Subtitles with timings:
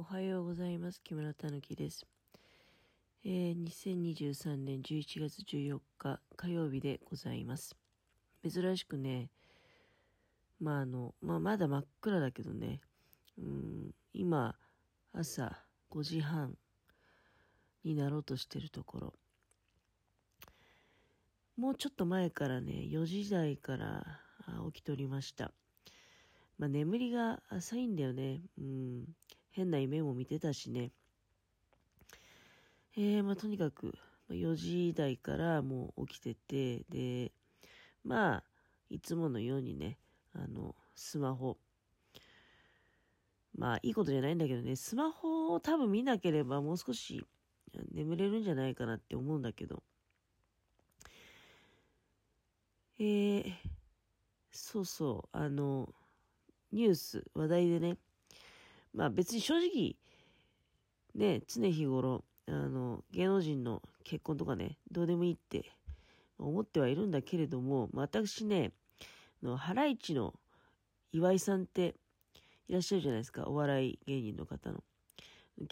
[0.00, 1.02] おはようございます。
[1.04, 2.06] 木村たぬきです。
[3.22, 7.76] えー、2023年11月14日火曜日でございます。
[8.42, 9.28] 珍しくね、
[10.58, 12.80] まああの、まあまだ真っ暗だけどね、
[13.36, 14.56] うん、今、
[15.12, 15.58] 朝
[15.90, 16.56] 5時半
[17.84, 19.14] になろうとしてるところ。
[21.58, 24.06] もうちょっと前からね、4時台から
[24.72, 25.52] 起きておりました。
[26.56, 28.40] まあ眠りが浅いんだよね。
[28.58, 29.04] うん。
[29.60, 30.90] 変な夢も見てたしね。
[32.96, 33.94] えー、まあ、とにかく、
[34.30, 37.32] 4時台からもう起きてて、で、
[38.02, 38.44] まあ、
[38.88, 39.98] いつものようにね、
[40.32, 41.58] あの、スマホ。
[43.54, 47.22] まあ、いいことじゃないんだけどね、スマホを多分見なければもう少し
[47.92, 49.82] 眠れるんじゃないかなって思うんだけど。
[52.98, 53.52] えー、
[54.50, 55.92] そうそう、あの、
[56.72, 57.98] ニュース、話題でね、
[58.92, 59.96] まあ別に正直、
[61.14, 65.72] ね、常日頃、あの、芸能人の結婚とかね、どうでもいいって
[66.38, 68.72] 思ってはいるんだけれども、私ね、
[69.42, 70.34] の、ハライチの
[71.12, 71.94] 岩井さんって
[72.68, 74.82] いらっしゃるじゃないですか、お笑い芸人の方の。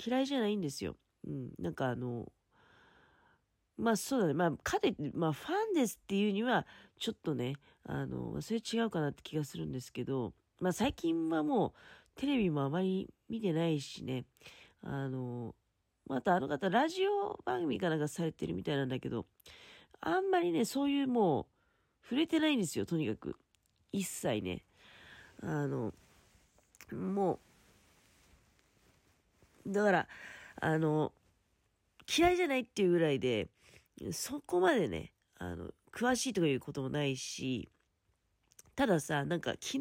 [0.04, 0.96] 嫌いじゃないんですよ。
[1.26, 2.30] うん、なんかあの、
[3.76, 4.34] まあそうだね。
[4.34, 6.66] まあ、かで、まあファンですっていうには、
[6.98, 11.72] ちょっとね、あの、それ違うかなって気がするんですけど、まあ最近はもう、
[12.18, 14.24] テレビもあまり見てないしね、
[14.82, 15.54] あの、
[16.06, 19.24] またあの方、ラジオ番組かなんかされてるみたいなんだけど、
[20.00, 21.46] あんまりね、そういうもう、
[22.02, 23.36] 触れてないんですよ、とにかく。
[23.92, 24.64] 一切ね。
[25.42, 25.94] あの、
[26.92, 27.38] も
[29.64, 30.08] う、だから、
[30.60, 31.12] あの、
[32.18, 33.48] 嫌いじゃないっていうぐらいで、
[34.10, 37.70] そこまでね、あの、詳しいとかいうこともないし、
[38.78, 39.78] たださ、なんか昨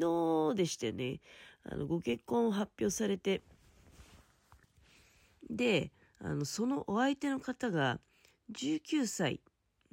[0.51, 1.19] 日でしたよね。
[1.69, 3.41] あの、ご結婚を発表されて、
[5.49, 7.99] で、あの、そのお相手の方が
[8.51, 9.41] 19歳、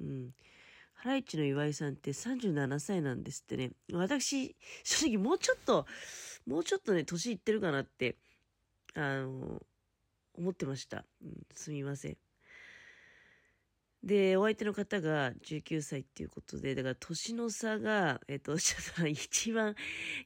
[0.00, 0.34] うん。
[0.94, 3.72] ハライチの岩井さんって37歳なんですってね。
[3.92, 5.86] 私、正直もうちょっと、
[6.46, 8.16] もうちょっとね、年いってるかなって、
[8.94, 9.60] あの、
[10.34, 11.04] 思ってました。
[11.22, 12.16] うん、すみません。
[14.04, 19.74] で、お相手の方が19歳っていうことで、だから年の差が、えっと、 ちょっと一番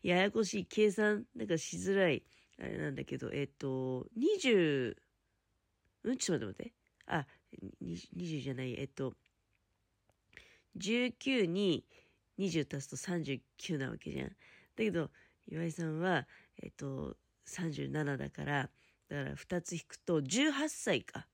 [0.02, 2.24] ややこしい計算、なんかしづらい、
[2.58, 4.96] あれなんだけど、えっと、20、
[6.04, 6.18] うん？
[6.18, 6.74] ちょっと待って待って。
[7.06, 7.26] あ、
[7.80, 9.14] 20じゃない、えっと、
[10.76, 11.86] 19に
[12.38, 14.28] 20足すと39なわけじゃん。
[14.28, 14.34] だ
[14.76, 15.10] けど、
[15.46, 16.26] 岩井さんは、
[16.62, 17.16] えっと、
[17.46, 18.70] 37だから、
[19.08, 21.28] だから2つ引くと18歳か。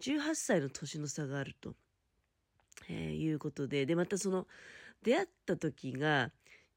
[0.00, 1.74] 18歳の年の差があると、
[2.88, 4.46] えー、いうことで、で、またその、
[5.02, 6.30] 出会った時が、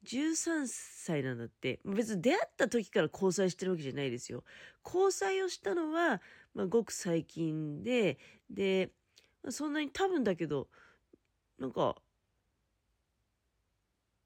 [0.06, 1.80] 13歳なんだって。
[1.84, 4.44] 別に出会った時から交際してるわけじゃないですよ。
[4.86, 6.22] 交際をしたのは、
[6.54, 8.18] まあ、ごく最近で、
[8.50, 8.92] で、
[9.50, 10.70] そんなに多分だけど、
[11.58, 11.96] なんか、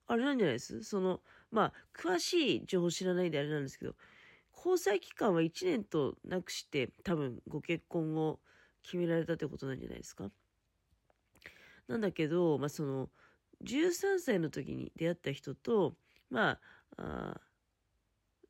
[0.05, 0.83] あれなんじゃないです？
[0.83, 3.95] その、まあ、詳しい情報知らないであれなんですけど、
[4.55, 8.39] 交際期間は1年となくして、多分ご結婚を
[8.83, 10.31] 決められたってことなんじゃないですか？
[11.87, 13.09] なんだけど、まあ、その、
[13.61, 15.95] 13歳の時に出会った人と、
[16.29, 16.59] ま
[16.97, 17.41] あ、あ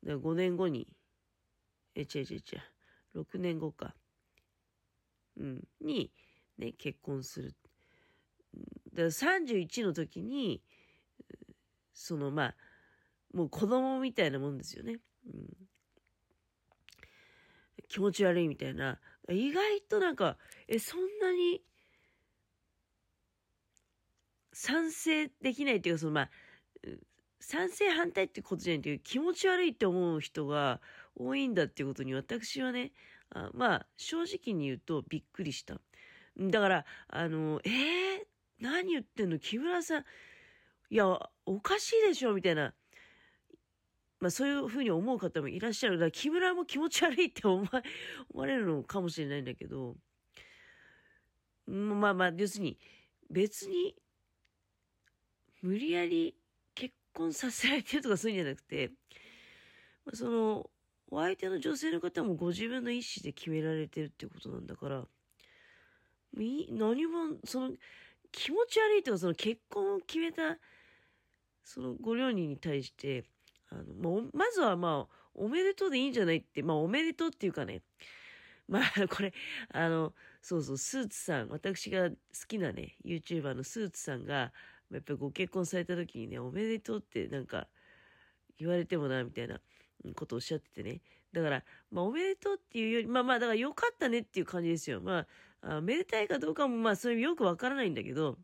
[0.04, 0.88] 5年後に、
[1.94, 3.94] え、違う違う違う、6年後か、
[5.36, 6.12] うん、に、
[6.58, 7.54] ね、結婚する。
[8.92, 10.62] だから31の時に、
[11.92, 12.56] その、まあ、
[13.32, 14.98] もう子供みたいなもんですよね。
[15.26, 15.63] うん、
[17.94, 18.98] 気持ち悪いみたいな。
[19.30, 21.62] 意外となんか、え、そんなに、
[24.52, 26.30] 賛成できないっていうか、そのまあ、
[27.38, 30.80] 賛成反対ってことじゃないけど、気持ち悪いって思う人が
[31.14, 32.90] 多いんだっていうことに私はね、
[33.30, 35.80] あまあ、正直に言うとびっくりした。
[36.36, 38.26] だから、あの、えー、
[38.58, 39.38] 何言ってんの？
[39.38, 40.04] 木村さん、
[40.90, 41.06] いや、
[41.46, 42.34] おかしいでしょ？
[42.34, 42.74] みたいな。
[44.24, 45.98] まあそういうふうに思う方もいらっしゃる。
[45.98, 47.68] だから木村も気持ち悪いって 思
[48.32, 49.98] われるのかもしれないんだけど、
[51.66, 52.78] まあまあ、要するに、
[53.28, 53.94] 別に、
[55.60, 56.34] 無理やり
[56.74, 58.92] 結婚させられてるとかそういうんじゃなくて、
[60.14, 60.70] その、
[61.10, 65.06] お相手の女性の方もご自分の意思で決められてるってことなんだから、
[66.32, 67.76] 何も、その、
[68.32, 70.58] 気持ち悪いとか、その結婚を決めた、
[71.62, 73.26] そのご両人に対して、
[73.74, 77.82] あの、もう、まずはまあ、おめでとうでいいんじゃないって、まあ、おめでとうっていうかね、
[78.68, 79.32] まあ、 これ、
[79.72, 82.16] あの、そうそう、スーツさん、私が好
[82.46, 84.52] きなね、YouTuber のスーツさんが、
[84.90, 87.68] やっぱりご結婚された時にね、おめでとうってなんか
[88.58, 89.60] 言われてもな、みたいな
[90.14, 91.00] ことをおっしゃっててね。
[91.32, 95.00] だから、まあ、おめでとうっていうより、まあまあ、だから良かったねっていう感じですよ。
[95.00, 95.26] ま
[95.62, 98.38] あ、あめでたいかどうかも、まあ、それよくわからないんだけど、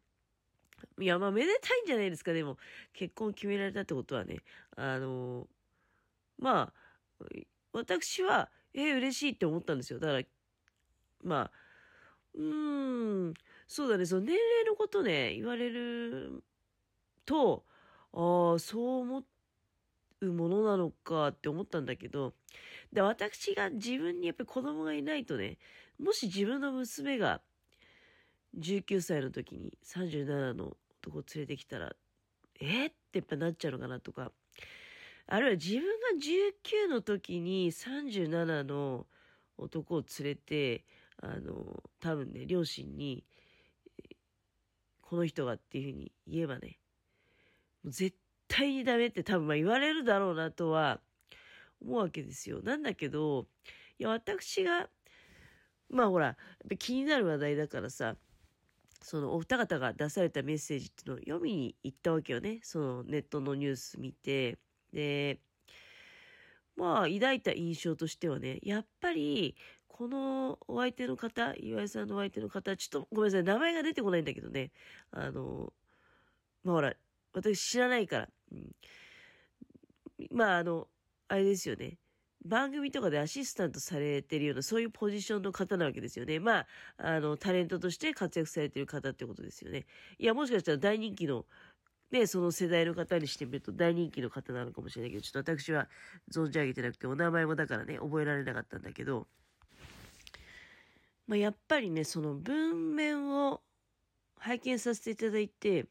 [0.98, 2.58] いや、まあ、めでたいんじゃないですか、でも。
[2.92, 4.38] 結婚決められたってことはね。
[4.76, 5.46] あのー、
[6.38, 6.72] ま
[7.20, 7.24] あ、
[7.72, 9.98] 私は、えー、嬉しいって思ったんですよ。
[9.98, 10.22] だから、
[11.22, 11.50] まあ、
[12.34, 13.34] うーん、
[13.66, 16.42] そうだね、その年齢のことね、言われる
[17.24, 17.64] と、
[18.12, 19.24] ああ、そう思
[20.20, 22.34] うものなのかって思ったんだけど、
[22.92, 25.58] で、私が自分にやっぱり子供がいないとね、
[25.98, 27.40] もし自分の娘が
[28.58, 31.94] 19歳の時に37の男を連れてきたら、
[32.60, 34.32] えってやっぱなっちゃうのかなとか、
[35.26, 35.86] あるいは自分が
[36.88, 39.06] 19の時に37の
[39.56, 40.84] 男を連れて、
[41.22, 43.24] あの、多分ね、両親に、
[45.02, 46.78] この人がっていうふうに言えばね、
[47.82, 48.16] もう絶
[48.48, 51.00] 対にダメって多分まあ言われるだろうなとは
[51.82, 52.60] 思うわけですよ。
[52.62, 53.46] なんだけど、
[53.98, 54.88] いや、私が、
[55.88, 56.36] まあほら、
[56.78, 58.16] 気になる話題だからさ、
[59.02, 62.60] そのお二方が出されたメッセージっていうのを読みに行ったわけよね。
[62.62, 64.58] そのネットのニュース見て。
[64.92, 65.40] で、
[66.76, 69.56] まあ抱いた印象としてはね、やっぱり
[69.88, 74.70] このお相手の方、岩井さんのお相手の方、ちょっとごめんなさい、名前が出てこないんだけどね。
[75.10, 75.72] あの、
[76.64, 76.94] まあほら、
[77.32, 78.28] 私知らないから。
[78.52, 78.74] うん、
[80.30, 80.88] まああの、
[81.28, 81.98] あれですよね。
[82.44, 86.40] 番組とかでアシスタントされてるような、そういうポジションの方なわけですよね。
[86.40, 86.66] まあ、
[86.96, 89.86] あの、タレントとして活躍されてる方ってことですよね。
[90.18, 91.44] いや、もしかしたら大人気の、
[92.10, 95.88] ね、その世代の方にしてみると大人気の方なのかもしれないけど、ちょっと私は
[96.32, 99.28] 存じ上げてなくて、お名前もだからね、覚えられなかったんだけど、
[101.26, 103.62] まあ、やっぱりね、その文面を
[104.38, 105.86] 拝見させていただいて、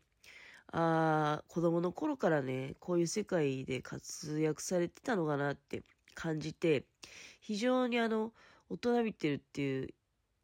[0.72, 5.84] ああ、子供の頃からね、こういう世界で活躍されてたのかなって
[6.20, 6.86] 感じて、
[7.40, 8.34] 非常にあの、
[8.70, 9.90] 大人びてるっていう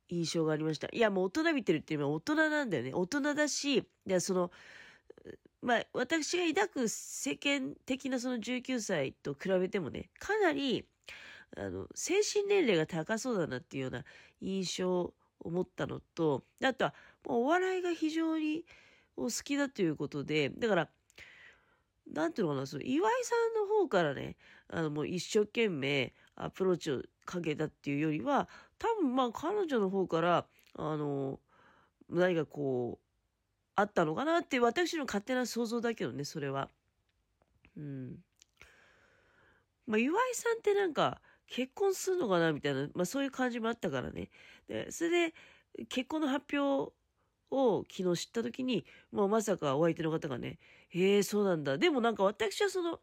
[0.07, 0.87] 印象がありました。
[0.93, 2.93] いや、もう大人びてるっていうのは大人なんだよね。
[2.93, 4.51] 大人だし、でその、
[5.61, 10.87] まあ、私が抱く世間的なその19歳と比べてもね、かなり、
[11.57, 14.05] あの、精神年齢が高そうだなっていうような
[14.39, 15.13] 印象を
[15.43, 16.93] 持ったのと、あとは、
[17.25, 18.63] もうお笑いが非常に
[19.17, 20.89] お好きだということで、だから、
[22.07, 24.37] なんていうのかな、その岩井さんの方からね、
[24.69, 28.47] あのもう一生懸命アプローチをかけたっていうよりは、
[28.77, 30.45] 多分まあ彼女の方から、
[30.75, 31.39] あの、
[32.09, 33.05] 何かこう、
[33.75, 36.69] あったのかなって私の勝手な想像だけどね、それは。
[37.77, 38.23] うん。
[39.85, 44.29] まあ岩井さんってなんか結婚するのかなみたいな、まあそういう感じもあったからね。
[44.67, 45.33] で、それで
[45.89, 46.93] 結婚の発表
[47.51, 50.59] を昨日知った時に、もうまさかお相手の方がね、
[50.89, 51.77] へえ、そうなんだ。
[51.77, 52.99] でもなんか私はその、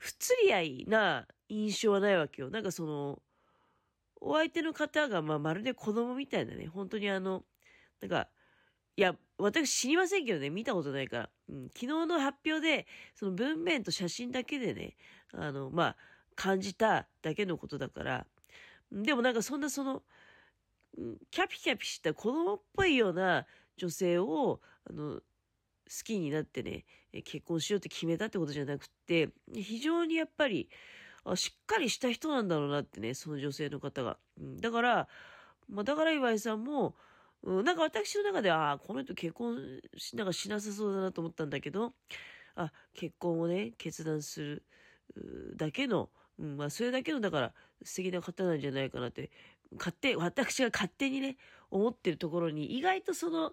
[0.00, 2.48] 不釣り合いな印象はないわけよ。
[2.48, 3.22] なんかその、
[4.20, 7.44] お相手の方が、まあ、まるで子供みたいなね、本当にあの、
[8.00, 8.28] なんか、
[8.96, 11.30] いや、私知りませんけどね、見たことないから。
[11.50, 14.96] うん、昨日の発表で、その文面と写真だけでね、
[15.34, 15.96] あの、まあ、
[16.34, 18.26] 感じただけのことだから、
[18.90, 20.02] でもなんかそんなその、
[21.30, 23.46] キャピキャピした子供っぽいような
[23.76, 25.20] 女性を、あの、
[25.90, 26.84] 好きになってね、
[27.24, 30.70] 結婚しようって決めたってことじゃなくて、非常にやっぱり、
[31.24, 34.16] あしっかりした人なんだろうなってね、その女性の方が。
[34.60, 35.08] だから、
[35.68, 36.94] まあ、だから岩井さんも、
[37.42, 41.92] うん、なんか私の中では、あこの人結婚しなんかしなさそうだなと思ったんだけど、
[42.54, 44.64] あ、結婚をね、決断する
[45.56, 49.30] だけの、うん、まあ、それだけの、だから、素敵な方なんじゃないかなって、
[49.76, 51.36] 勝手、私が勝手にね、
[51.70, 53.52] 思ってるところに、意外とその、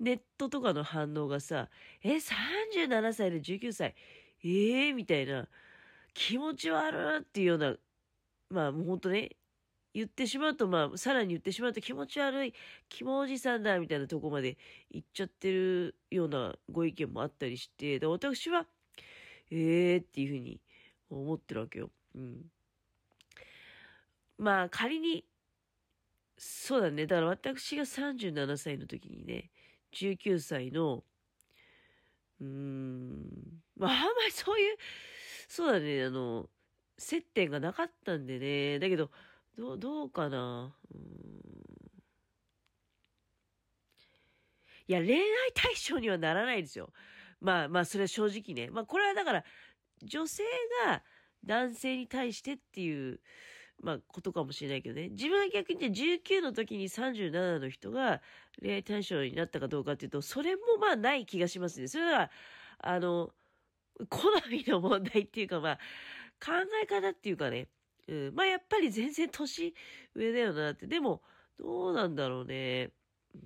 [0.00, 1.70] ネットとかの反応がさ、
[2.02, 3.94] え、37歳で19歳、
[4.44, 4.90] ええ？
[4.92, 5.48] ー、みたいな、
[6.14, 7.76] 気持ち悪いっていうような、
[8.50, 9.30] まあもうほんとね、
[9.94, 12.54] 言ってしまうと、まあ、さらに言ってしまうと気持ち悪い、
[12.88, 14.58] 気持おじさんだ、みたいなとこまで
[14.90, 18.66] 行っちゃってるようなご意見もあったりして、で私は、
[19.50, 19.96] ええ？
[19.98, 20.60] ー、っていうふうに
[21.10, 21.90] 思ってるわけよ。
[22.14, 22.50] うん。
[24.38, 25.24] まあ、仮に、
[26.38, 27.06] そうだね。
[27.06, 29.50] だから私が37歳の時にね、
[29.92, 31.04] 19歳の、
[32.40, 34.76] うーん、まあ、あんまりそういう、
[35.48, 36.48] そうだね、あの、
[36.98, 38.78] 接点がなかったんでね。
[38.78, 39.10] だけど、
[39.56, 40.76] ど、どうかな。
[40.94, 41.46] うん
[44.88, 45.20] いや、恋愛
[45.54, 46.92] 対象にはならないですよ。
[47.40, 48.70] まあまあ、それは正直ね。
[48.70, 49.44] まあ、これはだから、
[50.02, 50.44] 女性
[50.86, 51.02] が
[51.44, 53.20] 男性に対してっていう、
[53.82, 55.10] まあ、ことかもしれないけどね。
[55.10, 58.22] 自分は逆に19の時に37の人が
[58.60, 61.88] 恋愛対象になったかどうかっていうと、それもまあない気がしますね。
[61.88, 62.30] それは、
[62.78, 63.32] あの、
[64.08, 65.78] 好みの問題っていうかまあ、
[66.44, 66.52] 考
[66.82, 67.68] え方っていうかね、
[68.08, 69.74] うん、まあやっぱり全然年
[70.14, 70.86] 上だよなって。
[70.86, 71.22] でも、
[71.58, 72.90] どうなんだろうね。
[73.34, 73.42] うん、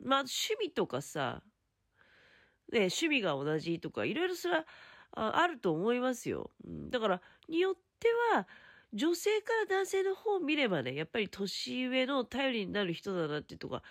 [0.00, 1.42] まあ趣味とかさ、
[2.72, 4.66] ね、趣味が同じとか、いろいろそれは
[5.12, 6.50] ああると思いますよ。
[6.64, 8.46] うん、だから、によっては、
[8.92, 13.82] 女性から男性の方を見ればね、やっぱり年上の頼りになる人だなっていうとか、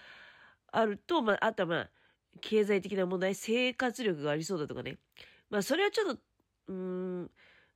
[0.71, 1.89] あると、まあ、あとはまあ、
[2.41, 4.97] 経済的な問題、生活力がありそうだとかね。
[5.49, 6.21] まあ、それはちょっと、
[6.67, 7.31] うん、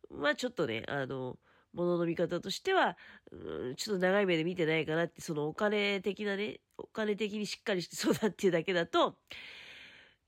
[0.09, 1.37] まあ、ちょっとね、あの、
[1.73, 2.97] ものの見方としては、
[3.31, 9.17] うん、ちょっと長い目で見てないかなって、そのお金的なね、お金的にしっかりしてそうだっていうだけだと、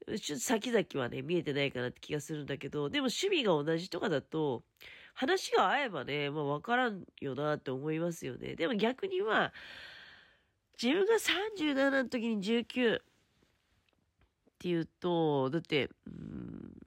[0.07, 4.63] ちょっと先々はね、見えてないかなって気がするんだけど、でも趣味が同じとかだと、
[5.13, 8.55] 話が合えばね、まあわからんよなって思いますよね。
[8.55, 9.53] でも逆には、
[10.81, 13.01] 自分が37の時に19っ
[14.59, 16.77] ていうと、だって、うん、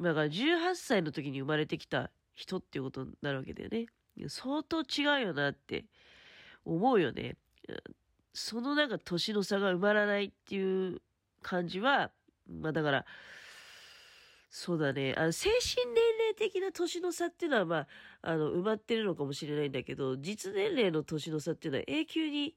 [0.00, 3.86] だから18歳の時に生まれてきた人っていうことになるわけだよね。
[4.28, 5.84] 相当違うよなって
[6.64, 7.36] 思うよね。
[8.32, 11.00] そのなんか年の差が埋まらないっていう
[11.42, 12.10] 感じは、
[12.48, 13.06] まあだから、
[14.50, 15.14] そうだね。
[15.16, 17.88] あの、精神年齢的な年の差っていうのは、まあ、
[18.22, 22.56] あの、埋まってるのかもしれないんだけど、実年齢の年の差っていうのは永久に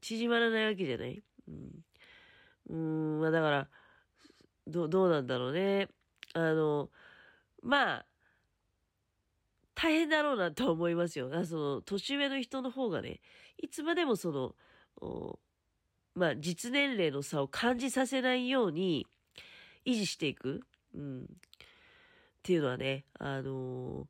[0.00, 1.22] 縮まらないわけじゃない？
[1.48, 1.84] うん。
[2.70, 2.76] う
[3.18, 3.68] ん、まあだから、
[4.66, 5.88] ど、どうなんだろうね。
[6.34, 6.90] あの、
[7.62, 8.06] まあ、
[9.74, 11.30] 大変だろうなと思いますよ。
[11.34, 13.20] あその、年上の人の方がね、
[13.58, 14.54] いつまでもその、
[16.14, 19.06] まあ、実年齢の差を感じさせないように
[19.84, 20.62] 維持していく。
[20.94, 21.22] うん。
[21.24, 21.26] っ
[22.42, 24.06] ていうのはね、あのー、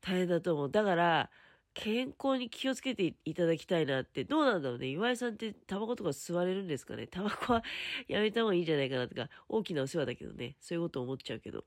[0.00, 0.70] 大変だと思う。
[0.70, 1.30] だから、
[1.74, 4.88] 健康に気をつけていただきたいなって、どうなんだろうね。
[4.88, 7.06] 岩井さんってタバコとか吸われるんですかね。
[7.06, 7.62] タバコは
[8.08, 10.56] やめた方がいいんじゃないかなとか、大きなお世話だけどね。
[10.58, 11.64] そういうこと思っちゃうけど。